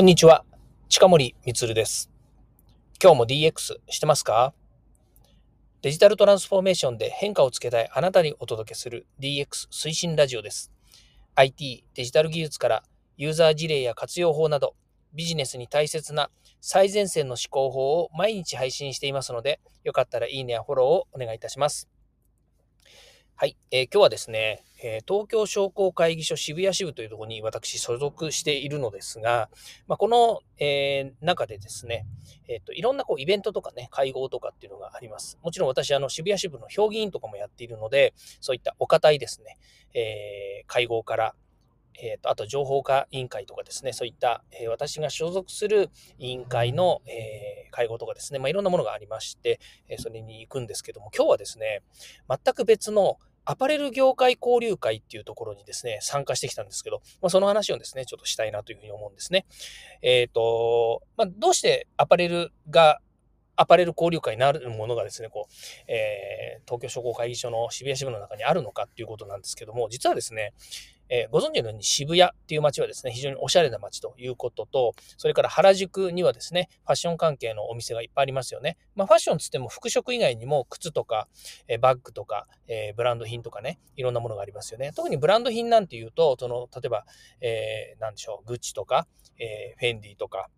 [0.00, 0.46] こんにちは。
[0.88, 2.10] 近森光です。
[3.02, 4.54] 今日も DX してますか？
[5.82, 10.72] デジタルトランスフォーメーションで変化をつけたいあなたにお届けする DX 推進ラジオです。
[11.34, 12.82] IT、デジタル技術から
[13.18, 14.74] ユーザー事例や活用法など
[15.12, 16.30] ビジネスに大切な
[16.62, 21.90] 最前線の思考法を毎日配信していますので、よかったらいいねやフォローをお願いいたします。
[23.40, 29.48] はい、えー、今日はですね、え、東京商工会議所渋谷支部というところに私所属しているのですが、
[29.88, 32.04] まあ、この、えー、中でですね、
[32.48, 35.38] えっ、と、いろんなこうイベントとかね、会合とかっていうのがあります。
[35.42, 38.12] もちろん私、あの、渋谷支部の評議員とかもやっているので、
[38.42, 39.56] そういったお堅いですね、
[39.94, 41.34] え会合から、
[42.02, 51.82] えーと、あと情報化委員会とかですね、そういった、えー、私が所属する委員会の、えー、会合とかですね、まあ、いろんなものがありまして、えー、それに行くんですけども、今日はですね、
[52.28, 53.18] 全く別の
[53.50, 59.44] アパレル業界交流会っていうところにですね、参加してきたんですけど、まあ、その話をですね、ちょっとしたいなというふうに思うんですね。
[60.02, 63.00] えっ、ー、と、まあ、どうしてアパレルが
[63.60, 65.52] アパレル交流会になるものがですね、こう、
[65.86, 70.54] えー、東京商工会議所の渋谷支部の中にあるのかっていうことなんですけども、実はですね、
[71.10, 78.78] えー、ご存知のように渋谷っていう街はですね、非常におしゃれな街ということと、それから原宿にはですね、ファッション関係のお店がいっぱいありますよね。
[78.94, 81.28] まあ、ファッションつっても服飾以外にも靴とか、
[81.68, 84.92] えー、バッグとか、えー、ブランド品とかね、いろんなものがありますよね。
[84.94, 87.04] 特にブランド品なんていうと、その、例えば、
[87.42, 89.06] えー、なんでしょう、グッチとか、
[89.38, 90.48] えフェンディとか、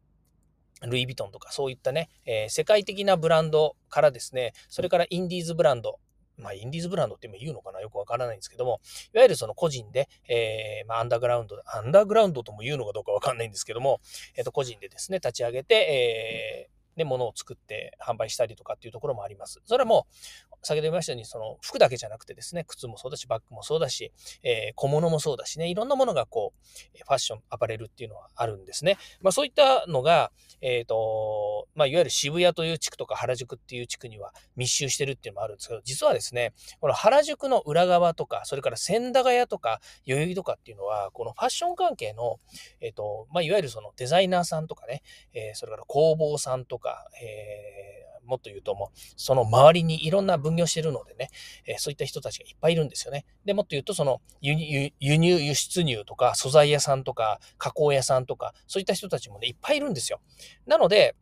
[0.87, 5.99] ルイ・ヴィトンとかそういったね、えー、世界的なブランドからですね、それからインディーズブランド、
[6.39, 8.81] まあ、インディーズブランドって今言うのかなよくわからないんですけども、
[9.15, 14.01] いわゆるその個人で、えー、まあ、アンダーグラウンド、アンダーグラウンドとも言うのかどうかわかんないんですけども、
[14.37, 19.61] えっ、ー、と、個人でですね、立ち上げて、えーね、物を作って販売したりとかっていうところもあります。
[19.65, 20.07] それも、
[20.63, 24.13] 先ほど言いましたように、その服だけじゃなくてですね、靴もそうだし、バッグもそうだし、
[24.45, 28.97] えー、小物もそうだしね、いろんなものがこう、ファッション、アパレルっていうのはあるんですね。
[29.21, 42.39] まあそういったのが、えっ、ー、と、まあいわゆる渋谷という地区とか原宿っていう地区には密集してるっていうのもあるんですけど、実はですね、この原宿の裏側とか、それから千駄ヶ谷とか、代々木とかっていうのは、このファッション関係の、
[42.81, 45.03] えっ、ー、と、まあいわゆるそのデザイナーさんとかね、
[45.33, 51.29] えそれから工房さんとか、かえもっと言うともう、その周りにいろんな分業してるのでね、
[51.67, 53.25] えー、そういった人たちがいっぱいいるんですよね。
[53.45, 60.21] で、もっと言うと、その輸入、輸、出入とか、素材屋さんとか、加工屋さんとか、そういった人たちもね、いっぱいいるんですよ。
[60.67, 61.15] なので、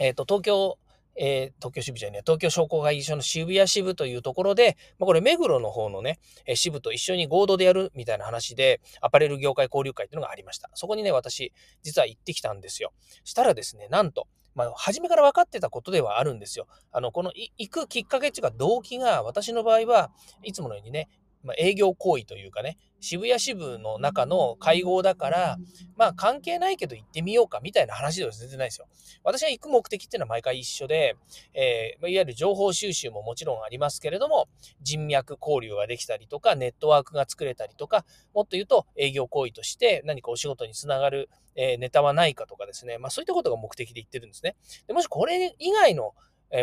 [0.00, 0.78] えっ、ー、と、東京、
[1.14, 10.70] えー、東京支部じゃね東京商工会議所の渋谷支部というところで、まあ、これ目黒の方のね、え支部と一緒に合同でやるみたいな話で、アパレル業界交流会っていうのがありました。
[10.72, 12.94] そこにね、私、実は行ってきたんですよ。
[13.24, 16.66] したらですね、なんと、まあ、初めから分かってたことではあるんですよ。
[16.92, 20.10] あの、この行くきっかけっていうか動機が、私の場合は
[20.42, 21.08] いつものようにね、
[21.44, 25.56] まあ、営業行為というかね、渋谷支部の中の会合だから、
[25.96, 28.86] まあ関係ないけど行ってみようかみたいな話では全然ないですよ。
[29.24, 31.16] 私が行く目的っていうのは毎回一緒で、
[31.52, 34.48] えー、いわゆる情報収集ももちろんありますけれども、
[34.82, 38.04] 人脈交流ができたりとか、ネットワークが作れたりとか、
[38.34, 44.54] もっと言うと営業行為として何かお仕事につながる、えー、ネタはないかとかですね、まあそういったことが目的で言ってるんですね。
[44.86, 46.14] でもしこれ以外の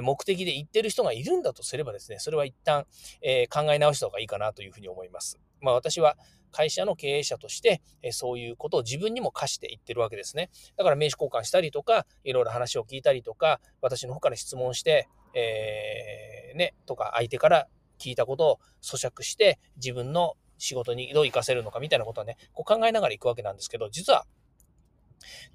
[0.01, 2.85] 目的で言ってる人がいるんだとすればですね、それは一旦、
[3.21, 5.39] え、考え直した方がいいかなというふうに思います。
[5.61, 6.17] まあ私は
[6.51, 10.49] 会社の経営者として、えそういうことを自分にも課して言ってるわけですね。
[10.77, 17.67] だから名刺交換したりとか、いろいろ話を聞いたりとか、私の方から質問して、えー、ね、とか相手から
[17.99, 24.25] 聞いたことを咀嚼して、自分の仕事にどう活かせるのかみたいなことはね、こう考えながら行くわけなんですけど、実は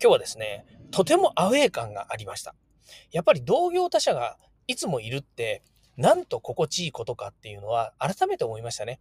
[0.01, 2.55] 今日はですね、とてもアウェー感がありました。
[3.12, 5.62] やっぱり同業他社がいつもいるって、
[5.97, 9.00] なんと心地いいことかっていうのは改めて思いましたね。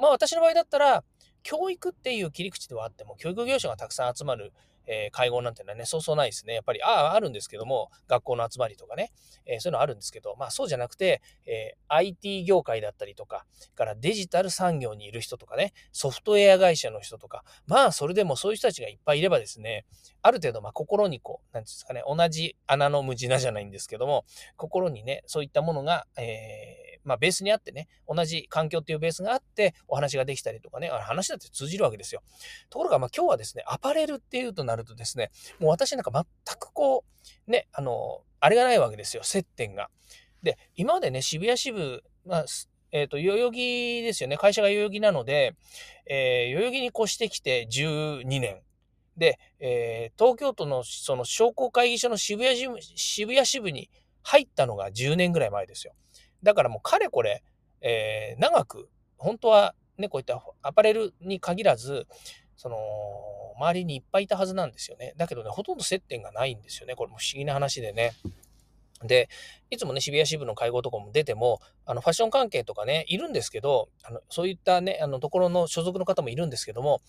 [0.00, 1.04] まあ私の場合だったら、
[1.42, 4.52] 教育っていう切り口ではあっても、教育業者がたくさん集まる
[4.86, 6.54] えー、会合なんてのはね、そうそうないですね。
[6.54, 9.12] やっぱり、ああ、あるんですけども、学校の集まりとかね、
[9.46, 13.44] えー、そういうのあるんですけど、まあそうじゃなくて、えー、IT 業界だったりとか、
[13.74, 19.84] からデジタル産業にいる人とかね、ソフトウェア会社の人とか、まあそれでもそういう人たちがいっぱいいればですね、
[20.22, 24.24] ある程度、まあ心にこう、なんていうんですかね、同じ穴の無地なじゃないんですけども、
[24.56, 32.22] 心にね、そういったものが、えー、まあ、ベースにあってね、同じ環境っていうベースがあって、お話ができたりとかね、あ話だって通じるわけですよ。
[32.70, 37.04] ところが、まあ、今日はですね、アパレルっていうとなるとですね、もう私なんか全くこ
[37.46, 39.88] う、ね、あの、あれがないわけですよ、接点が。
[40.42, 42.44] で、今までね、渋谷支部、まあ、
[42.92, 44.36] えっ、ー、と、代々木ですよね。
[44.36, 45.54] 会社が代々木なので、
[46.06, 48.60] えー、代々木に越してきて12年。
[49.16, 52.56] で、えー、東京都のその商工会議所の渋谷
[52.96, 53.90] 渋谷支部に
[54.22, 55.94] 入ったのが10年ぐらい前ですよ。
[56.42, 57.42] だからもうかれこれ、
[57.80, 62.06] えー、長く、本当はね、こういったアパレルに限らず、
[62.56, 62.76] その、
[63.56, 65.14] 周りにいっぱいいたはずなんですよね。
[65.16, 66.94] だけどね、ほとんど接点がないんですよね。
[66.94, 68.12] これも不思議な話でね。
[69.04, 69.28] で、
[69.70, 77.00] いつもね、渋谷支部の会合とかも出ても、あの、ファッション関係とかね、いるんですけど、あの、そういったね、あの、ところの所属の方もいるんですけども、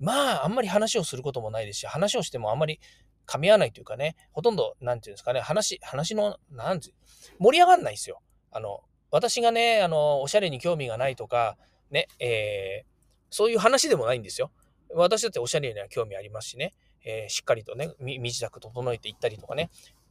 [0.00, 2.80] まあ、あんまり話をすることもないですし、話をしてもあんまり
[3.26, 6.92] 噛み合わないというかね、ほとんど、なんていうんですかね、話、話の、なんて、
[7.38, 8.20] 盛り上がんないですよ。
[8.54, 8.80] あの、
[9.10, 11.58] 私がね、あの、おしゃれに興味がないとか、
[11.90, 12.86] ね、えー、
[13.30, 14.52] そういう話でもないんですよ。
[14.94, 16.72] 私だっておしゃれには興味ありますしね、
[17.04, 19.70] えー、しっかりとね、身支度整えていったりとかね、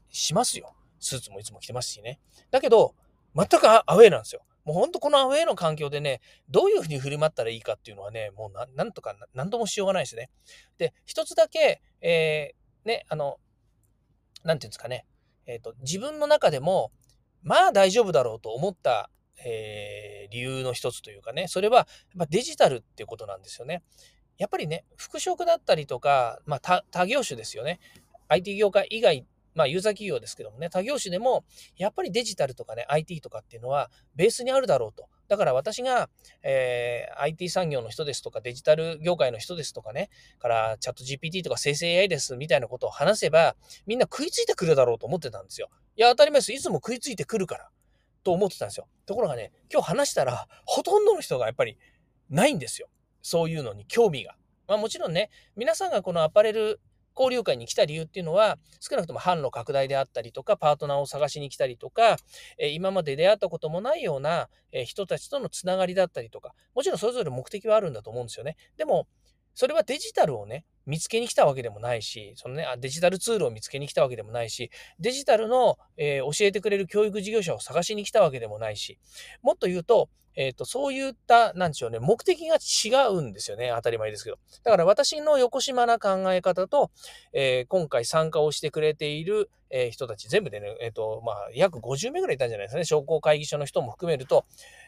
[0.10, 0.75] しますよ。
[1.00, 2.19] スーツもいつも着てますしね。
[2.51, 2.95] だけど、
[3.34, 4.42] 全くアウェーなんですよ。
[4.66, 6.19] もうほんとこのアウェーの環境でね、
[6.50, 10.30] どういうふうに振る舞ったらいいかっていうのはね、もうなんとか、なんともしようがないですね。
[10.78, 13.38] で、一つだけ、えー、ね、あの、
[14.44, 15.06] なんていうんですかね、
[15.45, 16.92] えっ、ー、と、自分の中でも、
[17.44, 19.10] まあ大丈夫だろうと思った、
[19.45, 21.88] えー、理由の一つというかね、それは、
[22.18, 23.84] やデジタルっていうことなんですよね。
[24.38, 27.80] やっぱりね、服飾だったりとか、まあ他業種ですよね。
[28.30, 29.25] IT 業界以外
[29.56, 31.45] まあ、ユーザー企業ですけどもね、他業種でも、
[31.78, 35.07] やっぱりデジタルとかね、IT とかっていうのは、ベースにあるだろうと。
[35.27, 36.09] だから私が、
[36.43, 40.09] えー、IT 産業の人ですとか、デジタル業界の人ですとかね、
[40.39, 43.55] からチャット GPT とか生成 AI ですみたいなことを話せば、
[43.85, 45.69] みんな食いついてくるだろうと思ってたんですよ。
[45.95, 46.53] いや、当たり前です。
[46.53, 47.69] いつも食いついてくるから。
[48.23, 48.87] と思ってたんですよ。
[49.05, 51.77] ところがね、今日話したら、ほとんどの人がやっぱり
[52.29, 52.87] ないんですよ。
[53.21, 54.35] そういうのに興味が。
[54.67, 56.79] まあもちろんね、皆さんがこのアパレル
[57.18, 62.18] 交流会に来た理由っていうのは、少なくとも販路拡大であったりとか、パートナーを探しに来たりとか、
[62.57, 68.57] え今まで出会ったこともないような、え人たちとのつながりだったりとか、もちろんそれぞれ目的はあるんだと思うんですよね。
[68.77, 69.07] でも、
[69.53, 74.69] それはデジタルをね、見つけに来たわけでもないし、そのね、デジタルツールを見つけに来たわけでもないし、
[75.00, 79.00] デジタルの、えー、教えてくれる教育事業者を探しに来たわけでもないし、
[79.41, 83.71] もっと言うと、えっ、ー、と、そういった、なんでしょうね、目的が違うんですよね。
[83.75, 84.39] 当たり前ですけど。
[84.63, 86.91] だから私の横島な考え方と、
[87.33, 92.85] えー、今回参加をしてくれている、え、人たち、全部でね、えっ、と、まあ、約50名ぐらいいたんじゃないですかね。
[92.85, 94.45] 商工会議所の人も含めると、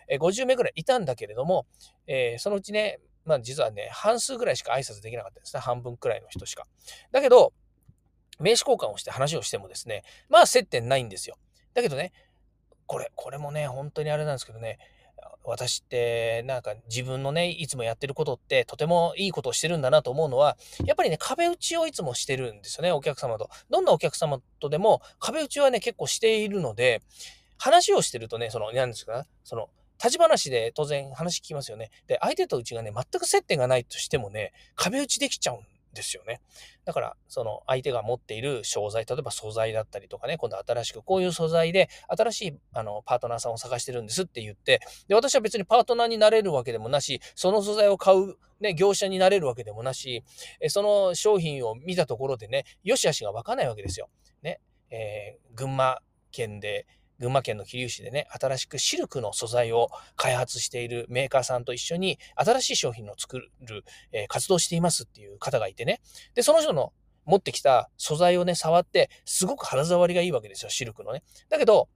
[0.07, 1.65] え50名ぐらいいたんだけれども、
[2.05, 5.61] えそのうちね、まあ実はね、半数ぐらいしか挨拶できなかったですね。
[5.61, 6.65] 半分くらいの人しか。
[7.11, 7.53] だけど、
[8.39, 11.37] 名刺交換をして話をしてもですね、まあ接点ないんですよ。
[11.73, 12.11] だけどね、
[12.85, 14.77] これ、これもね、本当にあれなんですけどね、
[15.43, 23.49] 私ってなんか自分のね、いつもやってることってとてもいいことをしてるんだなと思うのは、やっぱりね、壁打ちをいつもしてるんですよね、お客様と。
[23.69, 27.01] どんなお客様とでも壁打ちはね、結構しているので、
[27.57, 29.69] 話をしてるとね、その、何ですか、その、
[30.05, 31.89] 立ち話で当然話聞きますよね。
[32.07, 35.59] で、相手とうちがね、全く接点がないとしてもね、壁打ちできちゃうん
[35.93, 36.41] ですよね。
[36.83, 50.23] だから、その相手が持っている商材、例えば素材だったりとかね、今度新しくこういう素材で新しいあのパートナーさんを探してるんですって言って、で、私は別にパートナーになれるわけでもなし、その素材を買う、ね、業者になれるわけでもなし、
[50.67, 54.09] その商品を見たところでね、良し悪しがわかんないわけですよ。
[54.43, 54.59] ね、
[54.91, 55.99] えー、群馬
[56.31, 56.85] 県で、
[57.19, 63.51] 群馬県の桐生市でね、新しくシルクの素材を開発しているメーカーさんと一緒に新しい商品を作る、
[64.11, 66.01] えー、活動していますっていう方がいてね。
[66.33, 66.93] で、その人の
[67.25, 71.23] 持ってきた素材をね、触って、すごく肌触りがいいわけですよ、シルクのね。
[71.49, 71.89] だけど、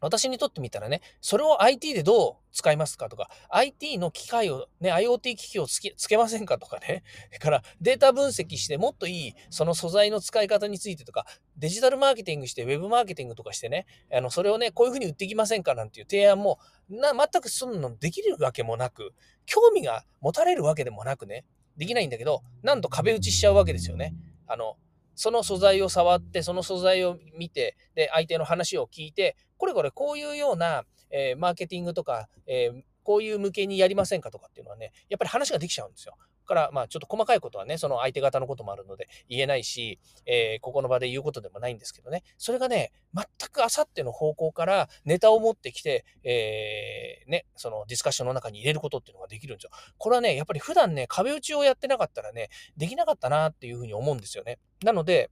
[0.00, 11.26] 私にとってみたらね、それを IT でどう使いますかとか、IT の機械を、ね、IoT 機器をつけつけませんかとかね、そ れからデータ分析してもっといいその素材の使い方についてとか、
[11.56, 19.14] デジタルマーケティングして、ウェブマーケティングとかしてね、あの、それをね、こういうふうに売っていきませんかなんていう提案も、な、全くそんなのできるわけもなく、
[19.46, 21.44] 興味が持たれるわけでもなくね、
[21.76, 24.14] できないんだけど、なんと壁打ちしちゃうわけですよね。
[24.46, 24.76] あの、
[25.14, 36.16] その素材を触って、その素材を見て、で、相手の話を聞いて、これこれこういうような、えー、マーケティングとか、えー、こういう向けにやりませんかとかっていうのはね、やっぱり話ができちゃうんですよ。
[36.44, 49.70] から、まあ、ちょっと細かいことはね、その相手方のこともあるので言えないし、えー、ここの場で言うことでもないんですけどね、それがね、全くあさっての方向からネタを持ってきて、えー、ね、そのディスカッションの中に入れることっていうのができるんですよ。
[49.98, 54.58] これはね、やっぱり普段ね、壁打ちをやってなかったらね、できなかったなっていうふうに思うんですよね。
[54.82, 55.30] なので、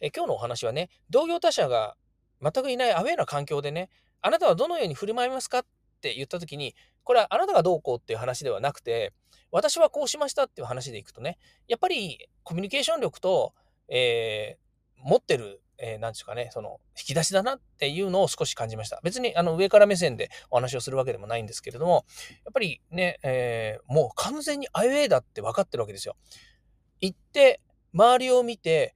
[0.00, 1.96] え今日のお話はね、同業他社が
[2.40, 5.66] 全くいないアウェーな環境でね、あなたはどのように振る舞いますかっ
[6.08, 9.14] って言った時に、これはあなたがどうこうっていう話ではなくて、
[9.50, 13.54] 私はこうしましたっていう話でいくとね、やっぱりコミュニケーション力と、
[13.88, 19.00] えー、持ってる、えー、なんですかね、その引き出しだなっていうのを少し感じました。
[19.02, 22.04] 別にあの上から目線でお話をするわけでもないんですけれども、
[22.44, 26.16] やっぱりね、えー、もう完全にアイウェーだって分かってるわけですよ。
[27.00, 27.60] 行って、
[27.94, 28.94] 周りを見て、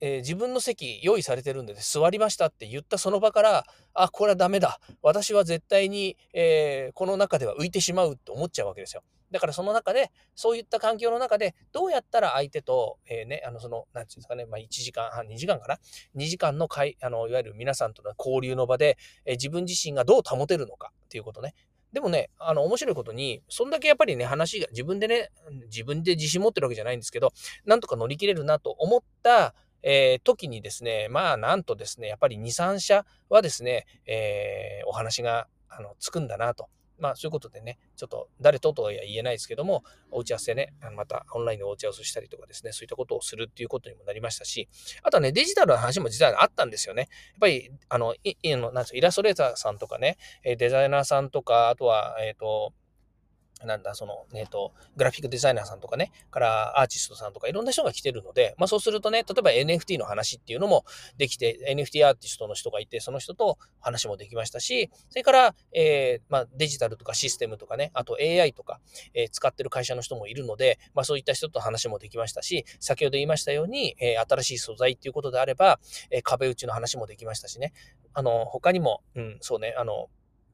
[0.00, 4.80] えー、自分の席用意されてるんで、ね、座りましたって言ったその場から、あ、これはダメだ。
[5.02, 9.02] 私は絶対に、えー、この中では浮いてしまうって思っちゃうわけですよ。
[9.30, 15.78] だからその中で、そういった環境の中で、どうやったら相手と、えー、ね、あの、その、なんていうんですかね、まあ、1時間半、2時間かな
[16.16, 21.54] ?2 時間の会、あの、いわゆる皆さんとの交流の場で、え、自分自身がどう保てるのかっていうことね。
[21.92, 25.30] でもね、あの、面白いことに、そんだけやっぱりね、話が、自分でね、
[25.66, 27.32] 自分で自信持ってるわけじゃないんですけど、
[27.64, 29.54] なんとか乗り切れるなと思った、
[29.88, 36.68] えー、時にですね、まあ、なんとですね、やっぱり2、3社はですね、えー、お話が、あの、つくんだなと。
[36.98, 44.66] まあそういうことでね、ちょっと誰ととは言えないですけども、お打ち合わせね、またオンラインでお打ち合わせしたりとかですね、そういったことをするっていうことにもなりましたし、
[45.02, 47.02] あとはね、デジタルの話も実はあったんですよね。
[47.02, 52.72] やっぱり、あの、いのなんイラストレーターさんとかね、デザイナーさんとか、あとは、えっ、ー、と、
[53.64, 60.84] なんだ、その、えっ、と、グラフィックデザイナーさんとかね、からアーティストさんとかいろんな人が来てるので、まあそうするとね、例えば NFT の話っていうのも
[61.16, 68.80] できて、NFT アーティストの人がいて、その人と話もできましたし、それから、えー、まあデジタルとかシステムとかね、あと AI とか、
[69.14, 77.72] えー、使ってる会社の人もいるので、まあそういった人と話もできましたし、先ほど言いましたように、えー、新しい素材っていうことであれば、えー、壁打ちの話もできましたしね、
[78.12, 80.08] あの、他にも、うん、そうね、あの、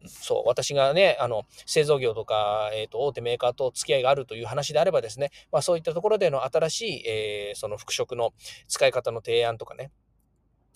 [0.07, 8.33] そう、私がね、あの、製造業とか、えっ、ー、と、大手メーカーと付き合いがあるという話であればですね、まあそういったところでの新しい、えー、その復職の
[8.69, 9.91] 使い方の提案とかね、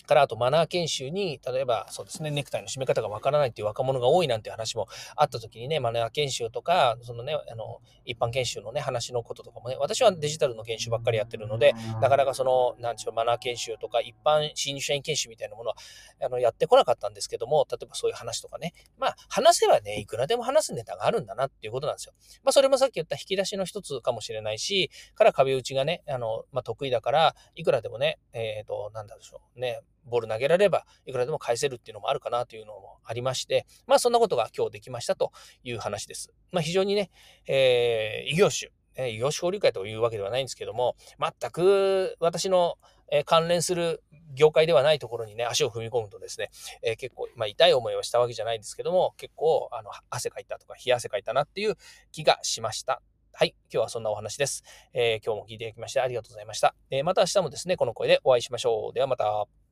[0.07, 15.75] から、あとマナー研修に、例えばそうですね、ネクタイの締め方がわからないっていう若者が多いなんて話もあった時にね、マナー研修とか、そのね、あの、一般研修のね、話のこととかもね、私はデジタルの研修ばっかりやってるので、なかなかその、なんちゅうマナー研修とか、一般新入社員研修みたいなものは、
[16.23, 22.13] あの、やってこなかったんですけども、例えばそういう話とかね、まあ、話せばね、いくらでも話すネタがあるんだなっていうことなんですよ。
[22.43, 29.59] まあ、それもさっき言った引き出しの一つかもしれないし、から壁打ちがね、あの、まあ、得意だから、いくらでもね、えっ、ー、と、なんだでしょう。
[29.59, 35.31] ね、ボール投げられれば、いくらでも返せるっていうのもあるかなというのもありまして、まあそんなことが今日できましたと
[35.63, 36.33] いう話です。
[36.51, 37.11] まあ非常にね、
[37.47, 42.77] えー、異業種、え異業種交流会というわけではないんですけども、全く私の
[43.09, 46.49] え関連する業界ではないところにね、足を踏み込むとですね、
[46.83, 51.75] えー、結構、まあ、痛い思いをしたわけじゃないんですけども、結構、あの、汗かいたとか、冷や汗かいたなっていう
[52.11, 53.01] 気がしました。
[53.33, 53.55] はい。
[53.71, 54.63] 今日はそんなお話です。
[54.93, 56.75] えー、今日も聞いていただきましてありがとうございました。
[56.89, 58.93] えー、また明日もですね、この声でお会いしましょう。
[58.93, 59.66] ではまた。